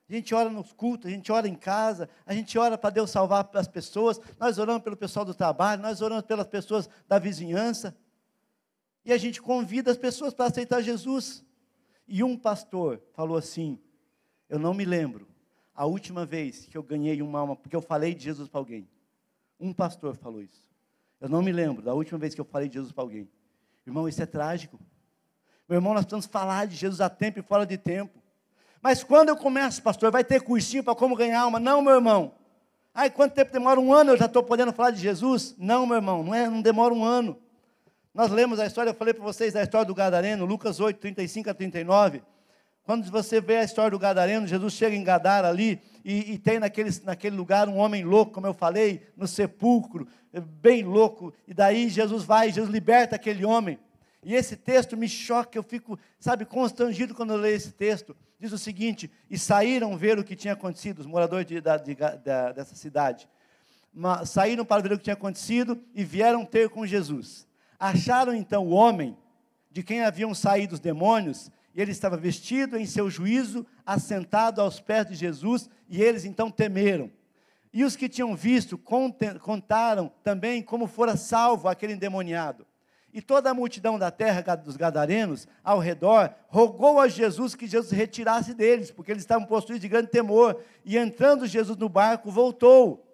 [0.09, 3.11] A gente ora nos cultos, a gente ora em casa, a gente ora para Deus
[3.11, 7.95] salvar as pessoas, nós oramos pelo pessoal do trabalho, nós oramos pelas pessoas da vizinhança
[9.05, 11.45] e a gente convida as pessoas para aceitar Jesus.
[12.07, 13.79] E um pastor falou assim:
[14.49, 15.29] Eu não me lembro
[15.75, 18.89] a última vez que eu ganhei uma alma, porque eu falei de Jesus para alguém.
[19.61, 20.71] Um pastor falou isso.
[21.21, 23.29] Eu não me lembro da última vez que eu falei de Jesus para alguém.
[23.87, 24.79] Irmão, isso é trágico.
[25.69, 28.19] Meu irmão, nós precisamos falar de Jesus a tempo e fora de tempo.
[28.81, 31.61] Mas quando eu começo, pastor, vai ter cursinho para como ganhar alma?
[31.61, 32.33] Não, meu irmão.
[32.95, 33.79] Ai, quanto tempo demora?
[33.79, 35.55] Um ano eu já estou podendo falar de Jesus?
[35.59, 37.39] Não, meu irmão, não, é, não demora um ano.
[38.15, 41.51] Nós lemos a história, eu falei para vocês a história do Gadareno, Lucas 8, 35
[41.51, 42.23] a 39.
[42.83, 46.59] Quando você vê a história do Gadareno, Jesus chega em Gadara ali e, e, tem
[46.59, 50.09] naquele, naquele lugar um homem louco, como eu falei, no sepulcro,
[50.61, 51.35] bem louco.
[51.47, 53.79] E daí Jesus vai, Jesus liberta aquele homem.
[54.23, 58.17] E esse texto me choca, eu fico, sabe, constrangido quando eu leio esse texto.
[58.39, 61.95] Diz o seguinte: E saíram ver o que tinha acontecido, os moradores de, de, de,
[62.55, 63.29] dessa cidade.
[64.27, 67.47] saíram para ver o que tinha acontecido e vieram ter com Jesus.
[67.79, 69.17] Acharam então o homem
[69.71, 74.81] de quem haviam saído os demônios, e ele estava vestido em seu juízo, assentado aos
[74.81, 77.11] pés de Jesus, e eles então temeram.
[77.73, 82.67] E os que tinham visto contaram também como fora salvo aquele endemoniado.
[83.13, 87.91] E toda a multidão da terra dos gadarenos ao redor rogou a Jesus que Jesus
[87.91, 90.63] retirasse deles, porque eles estavam possuídos de grande temor.
[90.85, 93.05] E entrando Jesus no barco, voltou.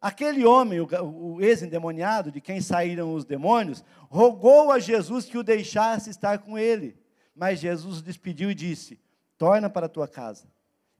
[0.00, 6.10] Aquele homem, o, ex-endemoniado, de quem saíram os demônios, rogou a Jesus que o deixasse
[6.10, 6.96] estar com ele.
[7.34, 9.00] Mas Jesus o despediu e disse:
[9.38, 10.46] Torna para a tua casa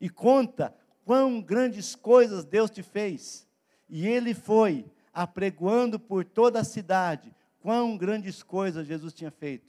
[0.00, 3.46] e conta quão grandes coisas Deus te fez.
[3.88, 9.64] E ele foi, apregoando por toda a cidade, quão grandes coisas Jesus tinha feito.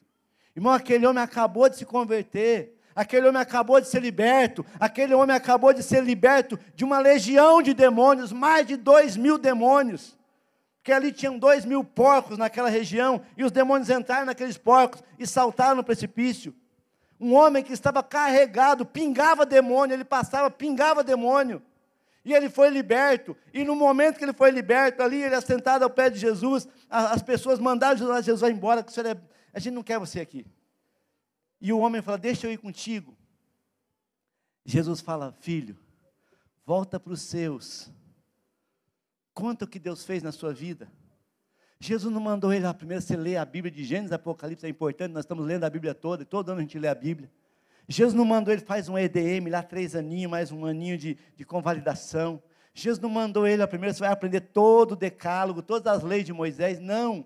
[0.56, 4.66] Irmão, aquele homem acabou de se converter, Aquele homem acabou de ser liberto.
[4.80, 9.38] Aquele homem acabou de ser liberto de uma legião de demônios, mais de dois mil
[9.38, 10.18] demônios.
[10.78, 15.26] Porque ali tinham dois mil porcos naquela região, e os demônios entraram naqueles porcos e
[15.26, 16.54] saltaram no precipício.
[17.20, 21.62] Um homem que estava carregado, pingava demônio, ele passava, pingava demônio.
[22.26, 23.36] E ele foi liberto.
[23.54, 27.22] E no momento que ele foi liberto, ali, ele assentado ao pé de Jesus, as
[27.22, 29.22] pessoas mandaram Jesus, embora, que o senhor é,
[29.54, 30.46] a gente não quer você aqui.
[31.60, 33.18] E o homem fala: Deixa eu ir contigo.
[34.66, 35.78] Jesus fala: Filho,
[36.66, 37.92] volta para os seus.
[39.34, 40.90] Conta o que Deus fez na sua vida.
[41.80, 45.12] Jesus não mandou ele lá primeiro você ler a Bíblia de Gênesis, Apocalipse, é importante,
[45.12, 47.30] nós estamos lendo a Bíblia toda, e todo ano a gente lê a Bíblia.
[47.88, 51.44] Jesus não mandou ele faz um EDM lá, três aninhos, mais um aninho de, de
[51.44, 52.42] convalidação.
[52.74, 56.26] Jesus não mandou ele a primeira, você vai aprender todo o decálogo, todas as leis
[56.26, 56.80] de Moisés.
[56.80, 57.26] Não.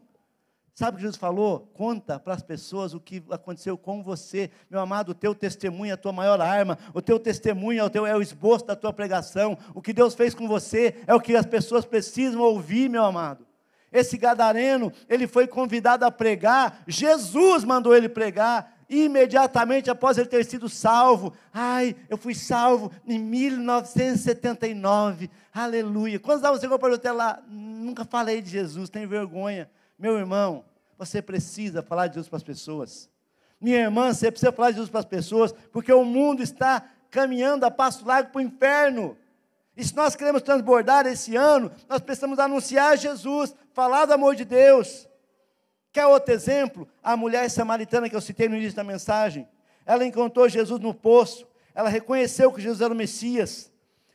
[0.74, 1.72] Sabe o que Jesus falou?
[1.74, 4.52] Conta para as pessoas o que aconteceu com você.
[4.70, 6.78] Meu amado, o teu testemunho é a tua maior arma.
[6.94, 9.58] O teu testemunho é o, teu, é o esboço da tua pregação.
[9.74, 13.48] O que Deus fez com você é o que as pessoas precisam ouvir, meu amado.
[13.92, 16.84] Esse gadareno, ele foi convidado a pregar.
[16.88, 21.34] Jesus mandou ele pregar imediatamente após ele ter sido salvo.
[21.54, 25.30] Ai, eu fui salvo em 1979.
[25.54, 26.20] Aleluia.
[26.20, 27.42] Quantos anos você comprou até lá?
[27.48, 29.70] Nunca falei de Jesus, tem vergonha.
[29.98, 30.66] Meu irmão,
[30.98, 33.10] você precisa falar de Jesus para as pessoas.
[33.60, 37.66] Minha irmã, você precisa falar de Jesus para as pessoas, porque o mundo está caminhando
[37.66, 39.18] a passo largo para o inferno.
[39.76, 44.46] E se nós queremos transbordar esse ano, nós precisamos anunciar Jesus, falar do amor de
[44.46, 45.07] Deus.
[45.98, 46.88] Quer outro exemplo?
[47.02, 49.48] A mulher samaritana que eu citei no início da mensagem.
[49.84, 51.48] Ela encontrou Jesus no poço.
[51.74, 53.72] Ela reconheceu que Jesus era o Messias.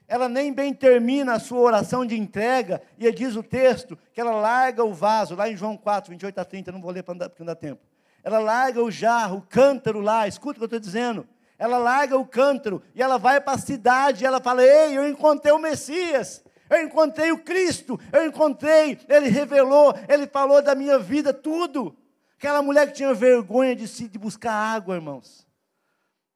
[0.07, 4.31] Ela nem bem termina a sua oração de entrega, e diz o texto que ela
[4.31, 7.47] larga o vaso, lá em João 4, 28 a 30, não vou ler porque não
[7.47, 7.81] dá tempo.
[8.23, 11.27] Ela larga o jarro, o cântaro lá, escuta o que eu estou dizendo.
[11.59, 15.09] Ela larga o cântaro e ela vai para a cidade, e ela fala: Ei, eu
[15.09, 20.99] encontrei o Messias eu encontrei o Cristo, eu encontrei, Ele revelou, Ele falou da minha
[20.99, 21.97] vida, tudo.
[22.37, 25.47] Aquela mulher que tinha vergonha de, se, de buscar água, irmãos,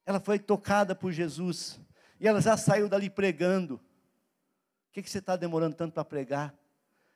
[0.04, 1.80] ela foi tocada por Jesus,
[2.20, 3.74] e ela já saiu dali pregando.
[3.74, 3.80] O
[4.92, 6.50] que, que você está demorando tanto para pregar?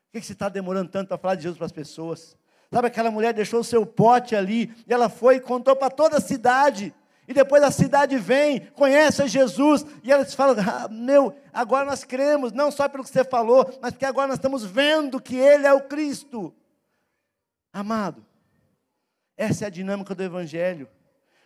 [0.08, 2.36] O que, que você está demorando tanto para falar de Jesus para as pessoas?
[2.72, 6.18] Sabe, aquela mulher deixou o seu pote ali, e ela foi e contou para toda
[6.18, 6.94] a cidade.
[7.30, 12.50] E depois a cidade vem, conhece Jesus, e eles falam: ah, Meu, agora nós cremos,
[12.50, 15.72] não só pelo que você falou, mas porque agora nós estamos vendo que Ele é
[15.72, 16.52] o Cristo.
[17.72, 18.26] Amado,
[19.36, 20.88] essa é a dinâmica do Evangelho.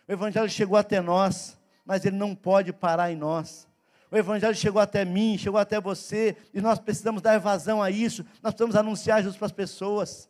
[0.07, 3.67] O Evangelho chegou até nós, mas ele não pode parar em nós.
[4.09, 8.25] O Evangelho chegou até mim, chegou até você, e nós precisamos dar vazão a isso,
[8.41, 10.27] nós precisamos anunciar Jesus para as pessoas.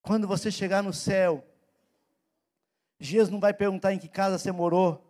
[0.00, 1.44] Quando você chegar no céu,
[2.98, 5.04] Jesus não vai perguntar em que casa você morou,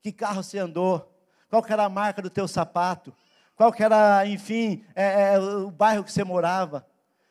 [0.00, 1.12] que carro você andou,
[1.48, 3.12] qual era a marca do teu sapato,
[3.56, 6.86] qual era, enfim, é, é, o bairro que você morava.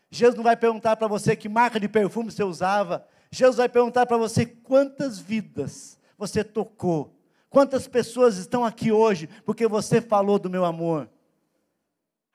[0.10, 3.06] Jesus não vai perguntar para você que marca de perfume você usava.
[3.32, 7.16] Jesus vai perguntar para você quantas vidas você tocou,
[7.50, 11.10] quantas pessoas estão aqui hoje porque você falou do meu amor.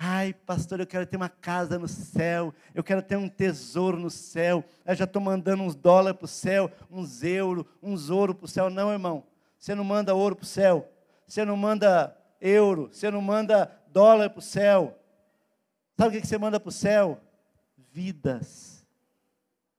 [0.04, 4.10] Ai, pastor, eu quero ter uma casa no céu, eu quero ter um tesouro no
[4.10, 4.64] céu.
[4.84, 8.48] Eu já estou mandando uns dólares para o céu, uns euros, uns ouro para o
[8.48, 8.68] céu.
[8.68, 9.22] Não, irmão,
[9.56, 10.90] você não manda ouro para o céu,
[11.24, 14.98] você não manda euro, você não manda dólar para o céu.
[15.96, 17.20] Sabe o que você manda para o céu?
[17.92, 18.84] Vidas.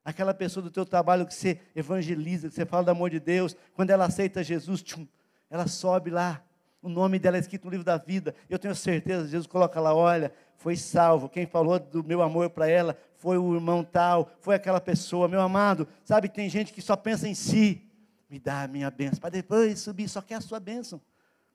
[0.06, 3.58] Aquela pessoa do teu trabalho que você evangeliza, que você fala do amor de Deus,
[3.74, 5.06] quando ela aceita Jesus, tchum,
[5.50, 6.42] ela sobe lá
[6.84, 8.36] o nome dela é escrito no livro da vida.
[8.50, 11.30] Eu tenho certeza, Jesus coloca lá, olha, foi salvo.
[11.30, 15.40] Quem falou do meu amor para ela foi o irmão tal, foi aquela pessoa, meu
[15.40, 15.88] amado.
[16.04, 17.90] Sabe, tem gente que só pensa em si.
[18.30, 21.00] Me dá a minha bênção, para depois subir, só quer a sua bênção.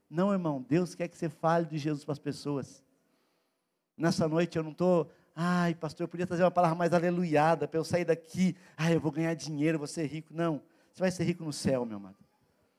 [0.08, 2.82] Não, irmão, Deus quer que você fale de Jesus para as pessoas.
[3.98, 7.78] Nessa noite eu não estou, ai, pastor, eu podia trazer uma palavra mais aleluiada para
[7.78, 8.56] eu sair daqui.
[8.78, 10.32] Ai, eu vou ganhar dinheiro, vou ser rico.
[10.32, 12.27] Não, você vai ser rico no céu, meu amado.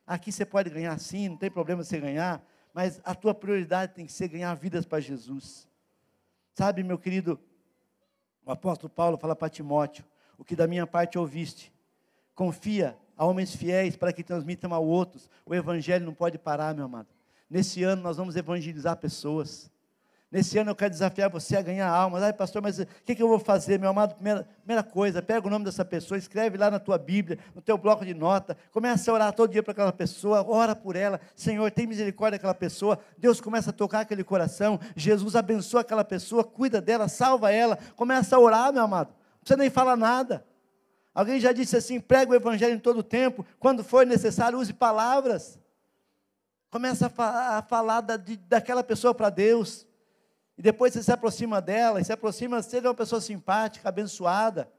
[0.10, 2.44] Aqui você pode ganhar sim, não tem problema você ganhar,
[2.74, 5.70] mas a tua prioridade tem que ser ganhar vidas para Jesus.
[6.56, 7.40] Sabe, meu querido,
[8.44, 10.04] o apóstolo Paulo fala para Timóteo:
[10.36, 11.72] o que da minha parte ouviste,
[12.34, 15.30] confia a homens fiéis para que transmitam a outros.
[15.46, 17.10] O evangelho não pode parar, meu amado.
[17.48, 19.72] Nesse ano nós vamos evangelizar pessoas.
[20.32, 22.22] Nesse ano eu quero desafiar você a ganhar almas.
[22.22, 24.14] Ai, pastor, mas o que, que, eu vou fazer, meu amado?
[24.14, 27.80] Primeira, primeira, coisa, pega o nome dessa pessoa, escreve lá na tua Bíblia, no teu
[27.80, 31.20] bloco de nota, começa a orar todo dia para aquela pessoa, ora por ela.
[31.36, 33.00] Senhor, tem misericórdia daquela pessoa.
[33.18, 34.80] Deus começa a tocar aquele coração.
[34.96, 37.80] Jesus abençoa aquela pessoa, cuida dela, salva ela.
[37.96, 39.10] Começa a orar, meu amado.
[39.10, 40.46] Não precisa nem falar nada.
[41.12, 43.44] Alguém já disse assim: prega o evangelho em todo tempo.
[43.58, 45.60] Quando for necessário, use palavras.
[46.70, 49.89] Começa a falar da, de, daquela pessoa para Deus.
[50.60, 54.70] E depois você se aproxima dela, e se aproxima, seja uma pessoa simpática, abençoada.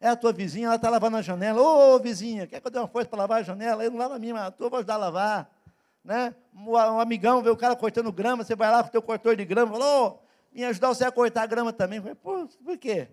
[0.00, 1.62] É a tua vizinha, ela está lavando a janela.
[1.62, 3.84] Ô, vizinha, quer que eu dê uma força para lavar a janela?
[3.84, 5.56] Eu não lavo a minha, mas a tua vou ajudar a lavar.
[6.02, 6.34] Né?
[6.52, 9.44] Um, amigão vê o cara cortando grama, você vai lá com o teu cortor de
[9.44, 12.00] grama, falou, oh, me ajudar você a cortar a grama também.
[12.00, 13.06] falei, Pô, por quê?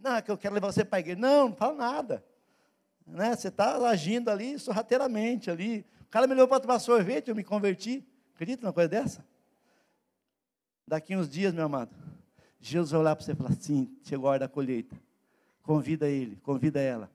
[0.00, 1.20] Não, é que eu quero levar você para a igreja.
[1.20, 2.24] Não, não fala nada.
[3.06, 3.36] Né?
[3.36, 5.86] Você está agindo ali sorrateiramente ali.
[6.00, 8.04] O cara me levou para tomar sorvete, eu me converti.
[8.34, 9.31] Acredita numa coisa dessa?
[10.86, 11.94] Daqui uns dias, meu amado,
[12.60, 14.96] Jesus vai olhar para você e falar assim: chegou a hora da colheita.
[15.62, 17.10] Convida ele, convida ela.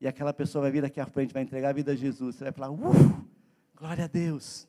[0.00, 2.36] E aquela pessoa vai vir aqui à frente, vai entregar a vida a Jesus.
[2.36, 3.28] Você vai falar: uh,
[3.74, 4.68] glória a Deus.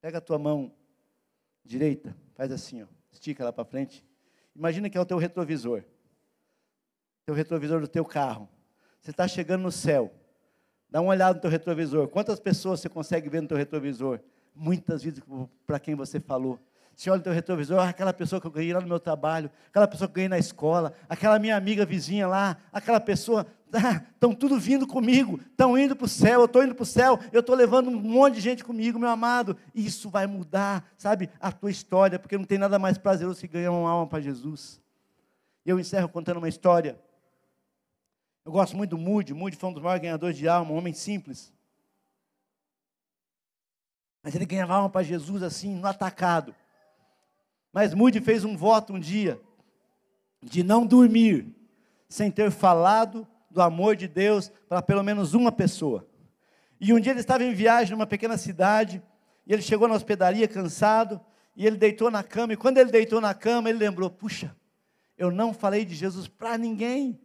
[0.00, 0.72] Pega a tua mão
[1.64, 4.04] direita, faz assim, ó, estica ela para frente.
[4.54, 5.82] Imagina que é o teu retrovisor.
[7.24, 8.48] Teu retrovisor do teu carro.
[9.00, 10.12] Você está chegando no céu.
[10.90, 12.08] Dá uma olhada no teu retrovisor.
[12.08, 14.20] Quantas pessoas você consegue ver no teu retrovisor?
[14.54, 15.22] Muitas vezes
[15.66, 16.60] para quem você falou.
[16.96, 19.50] Você olha no teu retrovisor, ah, aquela pessoa que eu ganhei lá no meu trabalho,
[19.68, 24.30] aquela pessoa que eu ganhei na escola, aquela minha amiga vizinha lá, aquela pessoa, estão
[24.30, 27.18] ah, tudo vindo comigo, estão indo para o céu, eu estou indo para o céu,
[27.32, 29.56] eu estou levando um monte de gente comigo, meu amado.
[29.74, 33.72] Isso vai mudar, sabe, a tua história, porque não tem nada mais prazeroso que ganhar
[33.72, 34.80] uma alma para Jesus.
[35.66, 36.98] Eu encerro contando uma história.
[38.44, 40.92] Eu gosto muito do Moody, Moody foi um dos maiores ganhadores de alma, um homem
[40.92, 41.52] simples.
[44.22, 46.54] Mas ele ganhava alma para Jesus assim, no atacado.
[47.74, 49.40] Mas Moody fez um voto um dia
[50.40, 51.52] de não dormir
[52.08, 56.06] sem ter falado do amor de Deus para pelo menos uma pessoa.
[56.80, 59.02] E um dia ele estava em viagem numa pequena cidade,
[59.44, 61.20] e ele chegou na hospedaria cansado,
[61.56, 64.54] e ele deitou na cama, e quando ele deitou na cama, ele lembrou: puxa,
[65.18, 67.18] eu não falei de Jesus para ninguém.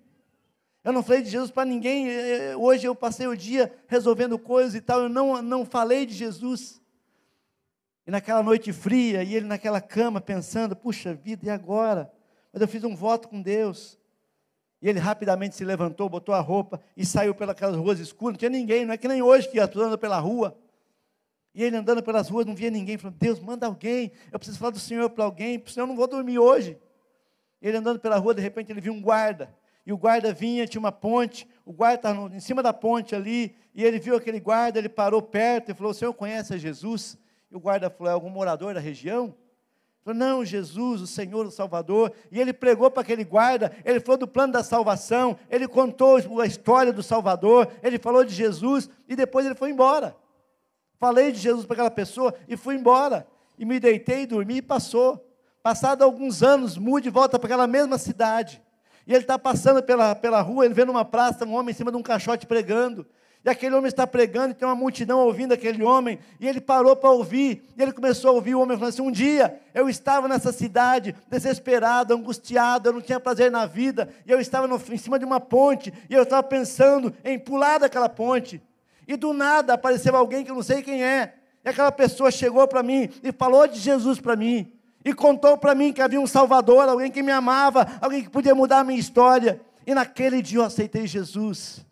[0.83, 2.07] Eu não falei de Jesus para ninguém.
[2.55, 6.78] Hoje eu passei o dia resolvendo coisas e tal, eu não, não falei de Jesus.
[8.09, 12.11] E naquela noite fria, e ele naquela cama pensando: puxa vida, e agora?
[12.51, 13.99] Mas eu fiz um voto com Deus.
[14.81, 18.33] E ele rapidamente se levantou, botou a roupa e saiu pelas ruas escuras.
[18.33, 20.57] Não tinha ninguém, não é que nem hoje que andam pela rua.
[21.53, 22.97] E ele andando pelas ruas, não via ninguém.
[22.97, 24.11] Falou: Deus, manda alguém.
[24.31, 26.79] Eu preciso falar do Senhor para alguém, senão eu não vou dormir hoje.
[27.61, 29.55] Ele andando pela rua, de repente ele viu um guarda.
[29.85, 31.47] E o guarda vinha, tinha uma ponte.
[31.63, 33.55] O guarda estava em cima da ponte ali.
[33.75, 37.15] E ele viu aquele guarda, ele parou perto e falou: O senhor conhece Jesus?
[37.51, 39.35] E o guarda falou: é algum morador da região?
[40.03, 42.11] Falou: não, Jesus, o Senhor, o Salvador.
[42.31, 46.45] E ele pregou para aquele guarda, ele falou do plano da salvação, ele contou a
[46.45, 50.15] história do Salvador, ele falou de Jesus e depois ele foi embora.
[50.99, 53.25] Falei de Jesus para aquela pessoa e fui embora.
[53.57, 55.25] E me deitei, dormi e passou.
[55.63, 58.61] Passado alguns anos, mude volta para aquela mesma cidade.
[59.07, 61.91] E ele está passando pela, pela rua, ele vê numa praça um homem em cima
[61.91, 63.07] de um caixote pregando.
[63.43, 66.93] E aquele homem está pregando, e tem uma multidão ouvindo aquele homem, e ele parou
[66.93, 70.27] para ouvir, e ele começou a ouvir o homem falando assim: Um dia eu estava
[70.27, 74.97] nessa cidade, desesperado, angustiado, eu não tinha prazer na vida, e eu estava no, em
[74.97, 78.61] cima de uma ponte, e eu estava pensando em pular daquela ponte,
[79.07, 82.67] e do nada apareceu alguém que eu não sei quem é, e aquela pessoa chegou
[82.67, 84.69] para mim e falou de Jesus para mim,
[85.03, 88.53] e contou para mim que havia um Salvador, alguém que me amava, alguém que podia
[88.53, 91.87] mudar a minha história, e naquele dia eu aceitei Jesus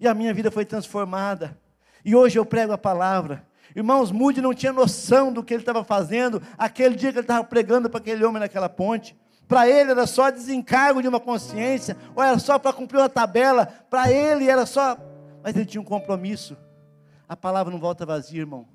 [0.00, 1.56] e a minha vida foi transformada.
[2.02, 3.46] E hoje eu prego a palavra.
[3.76, 7.44] Irmãos, Moody não tinha noção do que ele estava fazendo aquele dia que ele estava
[7.44, 9.14] pregando para aquele homem naquela ponte.
[9.46, 13.66] Para ele era só desencargo de uma consciência, ou era só para cumprir uma tabela.
[13.66, 14.96] Para ele era só.
[15.42, 16.56] Mas ele tinha um compromisso.
[17.28, 18.66] A palavra não volta vazia, irmão.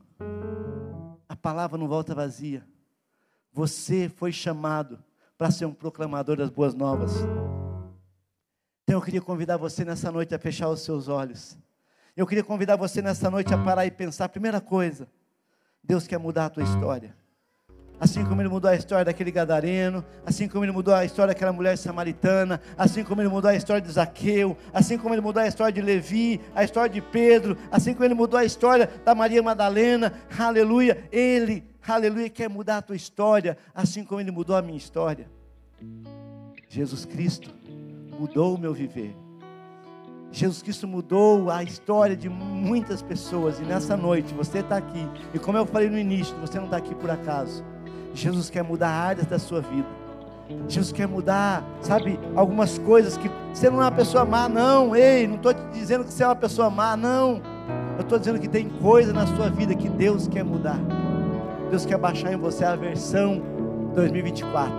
[1.28, 2.64] A palavra não volta vazia.
[3.52, 5.04] Você foi chamado
[5.38, 7.12] para ser um proclamador das boas novas.
[8.86, 11.58] Então eu queria convidar você nessa noite a fechar os seus olhos.
[12.16, 14.30] Eu queria convidar você nessa noite a parar e pensar.
[14.30, 15.08] Primeira coisa,
[15.84, 17.16] Deus quer mudar a tua história.
[18.00, 21.52] Assim como Ele mudou a história daquele gadareno, assim como Ele mudou a história daquela
[21.52, 25.48] mulher samaritana, assim como Ele mudou a história de Zaqueu, assim como Ele mudou a
[25.48, 29.42] história de Levi, a história de Pedro, assim como Ele mudou a história da Maria
[29.42, 31.10] Madalena, aleluia.
[31.12, 35.28] Ele, aleluia, quer mudar a tua história, assim como Ele mudou a minha história.
[36.70, 37.52] Jesus Cristo
[38.20, 39.16] mudou o meu viver.
[40.32, 45.40] Jesus Cristo mudou a história de muitas pessoas, e nessa noite você está aqui, e
[45.40, 47.64] como eu falei no início, você não está aqui por acaso.
[48.14, 49.88] Jesus quer mudar áreas da sua vida.
[50.68, 54.96] Jesus quer mudar, sabe, algumas coisas que você não é uma pessoa má, não.
[54.96, 57.42] Ei, não estou te dizendo que você é uma pessoa má, não.
[57.96, 60.80] Eu estou dizendo que tem coisa na sua vida que Deus quer mudar.
[61.70, 63.42] Deus quer baixar em você a versão
[63.96, 64.76] 2024,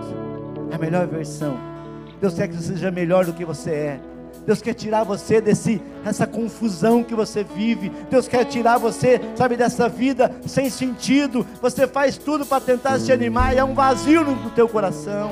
[0.71, 1.76] a melhor versão.
[2.19, 3.99] Deus quer que você seja melhor do que você é.
[4.45, 7.91] Deus quer tirar você desse essa confusão que você vive.
[8.09, 11.45] Deus quer tirar você, sabe, dessa vida sem sentido.
[11.61, 15.31] Você faz tudo para tentar se animar e é um vazio no teu coração.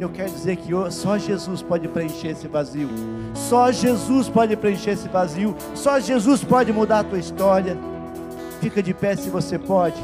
[0.00, 2.88] Eu quero dizer que só Jesus pode preencher esse vazio.
[3.34, 5.56] Só Jesus pode preencher esse vazio.
[5.74, 7.76] Só Jesus pode mudar a tua história.
[8.60, 10.00] Fica de pé se você pode.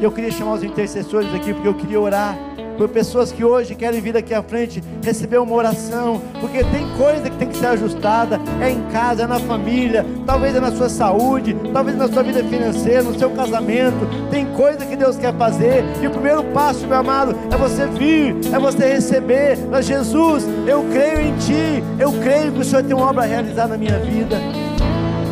[0.00, 2.36] Eu queria chamar os intercessores aqui porque eu queria orar
[2.82, 7.30] por pessoas que hoje querem vir aqui à frente receber uma oração, porque tem coisa
[7.30, 10.88] que tem que ser ajustada, é em casa, é na família, talvez é na sua
[10.88, 15.84] saúde, talvez na sua vida financeira, no seu casamento, tem coisa que Deus quer fazer,
[16.02, 20.84] e o primeiro passo, meu amado, é você vir, é você receber, mas Jesus, eu
[20.90, 24.00] creio em Ti, eu creio que o Senhor tem uma obra a realizar na minha
[24.00, 24.38] vida.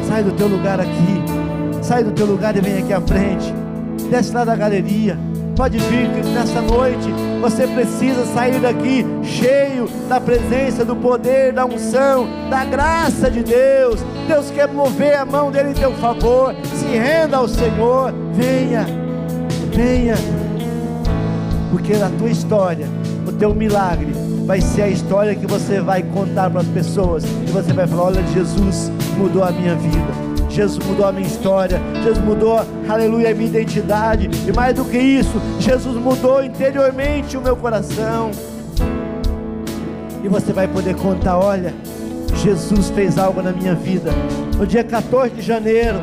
[0.07, 3.53] Sai do teu lugar aqui, sai do teu lugar e vem aqui à frente.
[4.09, 5.19] desce lá da galeria.
[5.57, 7.09] Pode vir nessa noite.
[7.41, 14.01] Você precisa sair daqui cheio da presença, do poder, da unção, da graça de Deus.
[14.27, 16.55] Deus quer mover a mão dele em teu favor.
[16.75, 18.13] Se renda ao Senhor.
[18.33, 18.87] Venha,
[19.75, 20.15] venha.
[21.71, 22.87] Porque na tua história,
[23.27, 24.13] o teu milagre
[24.47, 27.25] vai ser a história que você vai contar para as pessoas.
[27.25, 30.30] E você vai falar: Olha, Jesus mudou a minha vida.
[30.51, 34.99] Jesus mudou a minha história, Jesus mudou, aleluia, a minha identidade, e mais do que
[34.99, 38.33] isso, Jesus mudou interiormente o meu coração.
[40.23, 41.73] E você vai poder contar: olha,
[42.43, 44.11] Jesus fez algo na minha vida.
[44.59, 45.99] No dia 14 de janeiro,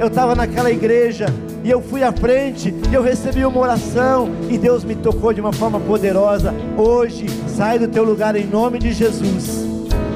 [0.00, 1.26] eu estava naquela igreja,
[1.62, 5.40] e eu fui à frente, e eu recebi uma oração, e Deus me tocou de
[5.40, 6.52] uma forma poderosa.
[6.76, 9.64] Hoje, sai do teu lugar em nome de Jesus.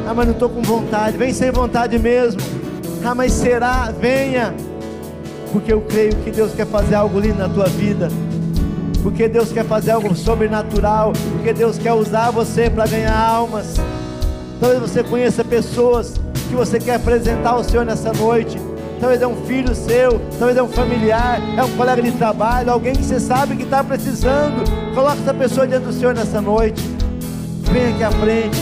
[0.07, 2.58] Ah, mas não estou com vontade, vem sem vontade mesmo.
[3.05, 3.91] Ah, mas será?
[3.99, 4.55] Venha,
[5.53, 8.09] porque eu creio que Deus quer fazer algo lindo na tua vida,
[9.03, 13.77] porque Deus quer fazer algo sobrenatural, porque Deus quer usar você para ganhar almas.
[14.61, 18.59] Talvez você conheça pessoas que você quer apresentar ao Senhor nessa noite.
[19.01, 22.93] Talvez é um filho seu, talvez é um familiar, é um colega de trabalho, alguém
[22.93, 24.65] que você sabe que está precisando.
[24.95, 26.83] Coloque essa pessoa diante do Senhor nessa noite.
[27.73, 28.59] Venha aqui à frente.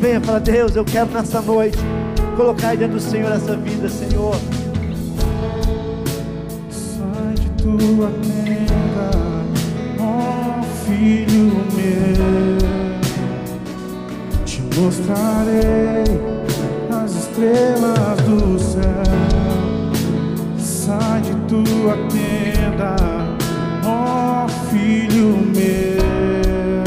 [0.00, 1.78] Venha para Deus, eu quero nessa noite
[2.40, 4.34] colocar diante do Senhor essa vida, Senhor.
[6.70, 9.10] Sai de tua tenda,
[10.00, 12.58] ó filho meu,
[14.46, 16.04] te mostrarei
[16.90, 18.80] as estrelas do céu.
[20.58, 22.96] Sai de tua tenda,
[23.84, 26.84] ó filho meu,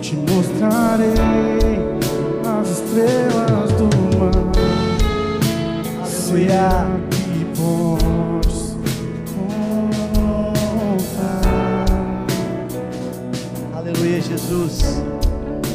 [0.00, 1.53] te mostrarei
[6.34, 6.86] Aleluia.
[7.10, 8.76] que podes
[10.16, 11.84] contar.
[13.76, 15.00] Aleluia, Jesus.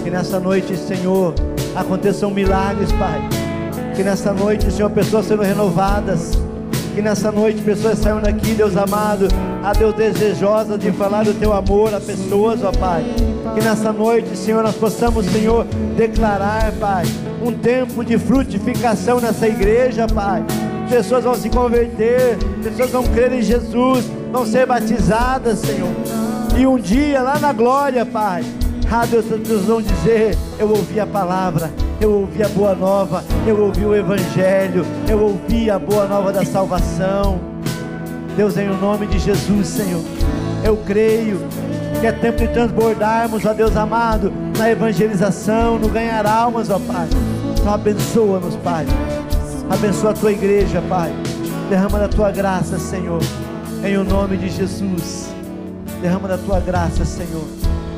[0.03, 1.33] Que nessa noite, Senhor,
[1.73, 3.21] aconteçam milagres, Pai.
[3.95, 6.37] Que nessa noite, Senhor, pessoas sendo renovadas.
[6.93, 9.29] Que nessa noite pessoas saiam daqui, Deus amado,
[9.63, 13.05] a Deus desejosa de falar do teu amor a pessoas, ó Pai.
[13.53, 15.65] Que nessa noite, Senhor, nós possamos, Senhor,
[15.97, 17.03] declarar, Pai,
[17.43, 20.43] um tempo de frutificação nessa igreja, Pai.
[20.89, 25.91] Pessoas vão se converter, pessoas vão crer em Jesus, vão ser batizadas, Senhor.
[26.57, 28.43] E um dia lá na glória, Pai,
[28.91, 31.69] ah, Deus, Deus vão dizer: Eu ouvi a palavra,
[32.01, 36.43] eu ouvi a boa nova, eu ouvi o Evangelho, eu ouvi a boa nova da
[36.43, 37.39] salvação.
[38.35, 40.01] Deus, em nome de Jesus, Senhor,
[40.63, 41.39] eu creio
[41.99, 47.07] que é tempo de transbordarmos, ó Deus amado, na evangelização, no ganhar almas, ó Pai.
[47.51, 48.85] Então abençoa-nos, Pai.
[49.69, 51.11] Abençoa a tua igreja, Pai.
[51.69, 53.21] Derrama da tua graça, Senhor,
[53.83, 55.29] em o nome de Jesus.
[56.01, 57.45] Derrama da tua graça, Senhor,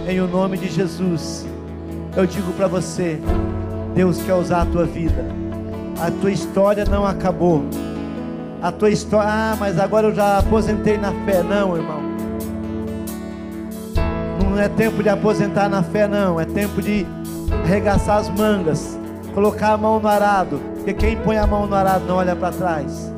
[0.08, 1.46] em o nome de Jesus.
[2.18, 3.20] Eu digo para você,
[3.94, 5.24] Deus quer usar a tua vida.
[6.00, 7.64] A tua história não acabou.
[8.64, 11.44] A tua história, ah, mas agora eu já aposentei na fé.
[11.44, 12.11] Não, irmão.
[14.52, 16.40] Não é tempo de aposentar na fé, não.
[16.40, 17.08] É tempo de
[17.64, 19.00] arregaçar as mangas,
[19.34, 20.60] colocar a mão no arado.
[20.76, 23.12] Porque quem põe a mão no arado não olha para trás.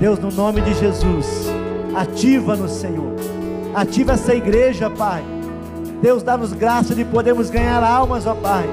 [0.00, 1.46] Deus, no nome de Jesus,
[1.94, 3.14] ativa no Senhor.
[3.72, 5.22] Ativa essa igreja, Pai.
[6.02, 8.68] Deus dá-nos graça de podermos ganhar almas, ó Pai.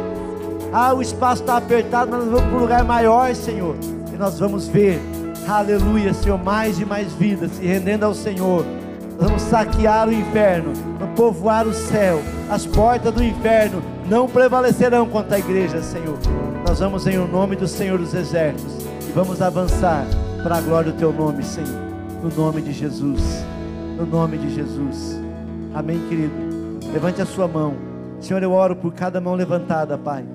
[0.73, 3.75] Ah, o espaço está apertado, mas nós vamos para um lugar maior, Senhor.
[4.11, 4.99] E nós vamos ver,
[5.47, 8.65] aleluia, Senhor, mais e mais vidas se rendendo ao Senhor.
[9.17, 12.21] Vamos saquear o inferno, vamos povoar o céu.
[12.49, 16.17] As portas do inferno não prevalecerão contra a igreja, Senhor.
[16.67, 20.05] Nós vamos em o nome do Senhor dos Exércitos e vamos avançar
[20.43, 21.85] para a glória do Teu nome, Senhor.
[22.21, 23.21] No nome de Jesus.
[23.97, 25.19] No nome de Jesus.
[25.73, 26.33] Amém, querido.
[26.91, 27.75] Levante a sua mão.
[28.19, 30.25] Senhor, eu oro por cada mão levantada, Pai.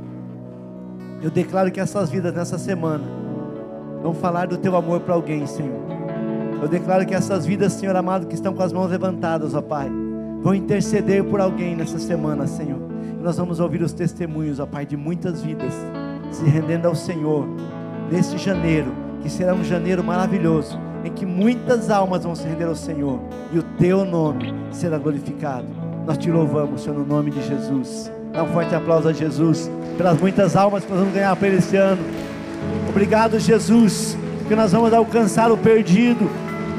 [1.23, 3.05] Eu declaro que essas vidas nessa semana
[4.03, 6.00] vão falar do teu amor para alguém, Senhor.
[6.61, 9.91] Eu declaro que essas vidas, Senhor amado, que estão com as mãos levantadas, ó Pai,
[10.43, 12.81] vão interceder por alguém nessa semana, Senhor.
[13.19, 15.73] E nós vamos ouvir os testemunhos, ó Pai, de muitas vidas
[16.31, 17.47] se rendendo ao Senhor
[18.11, 18.93] nesse janeiro,
[19.23, 23.21] que será um janeiro maravilhoso, em que muitas almas vão se render ao Senhor
[23.53, 25.67] e o teu nome será glorificado.
[26.07, 28.13] Nós te louvamos, Senhor, no nome de Jesus.
[28.33, 31.57] Dá um forte aplauso a Jesus pelas muitas almas que nós vamos ganhar para ele
[31.57, 32.03] esse ano.
[32.89, 36.29] Obrigado, Jesus, que nós vamos alcançar o perdido.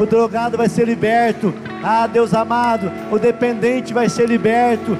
[0.01, 1.53] O drogado vai ser liberto.
[1.83, 4.97] Ah, Deus amado, o dependente vai ser liberto.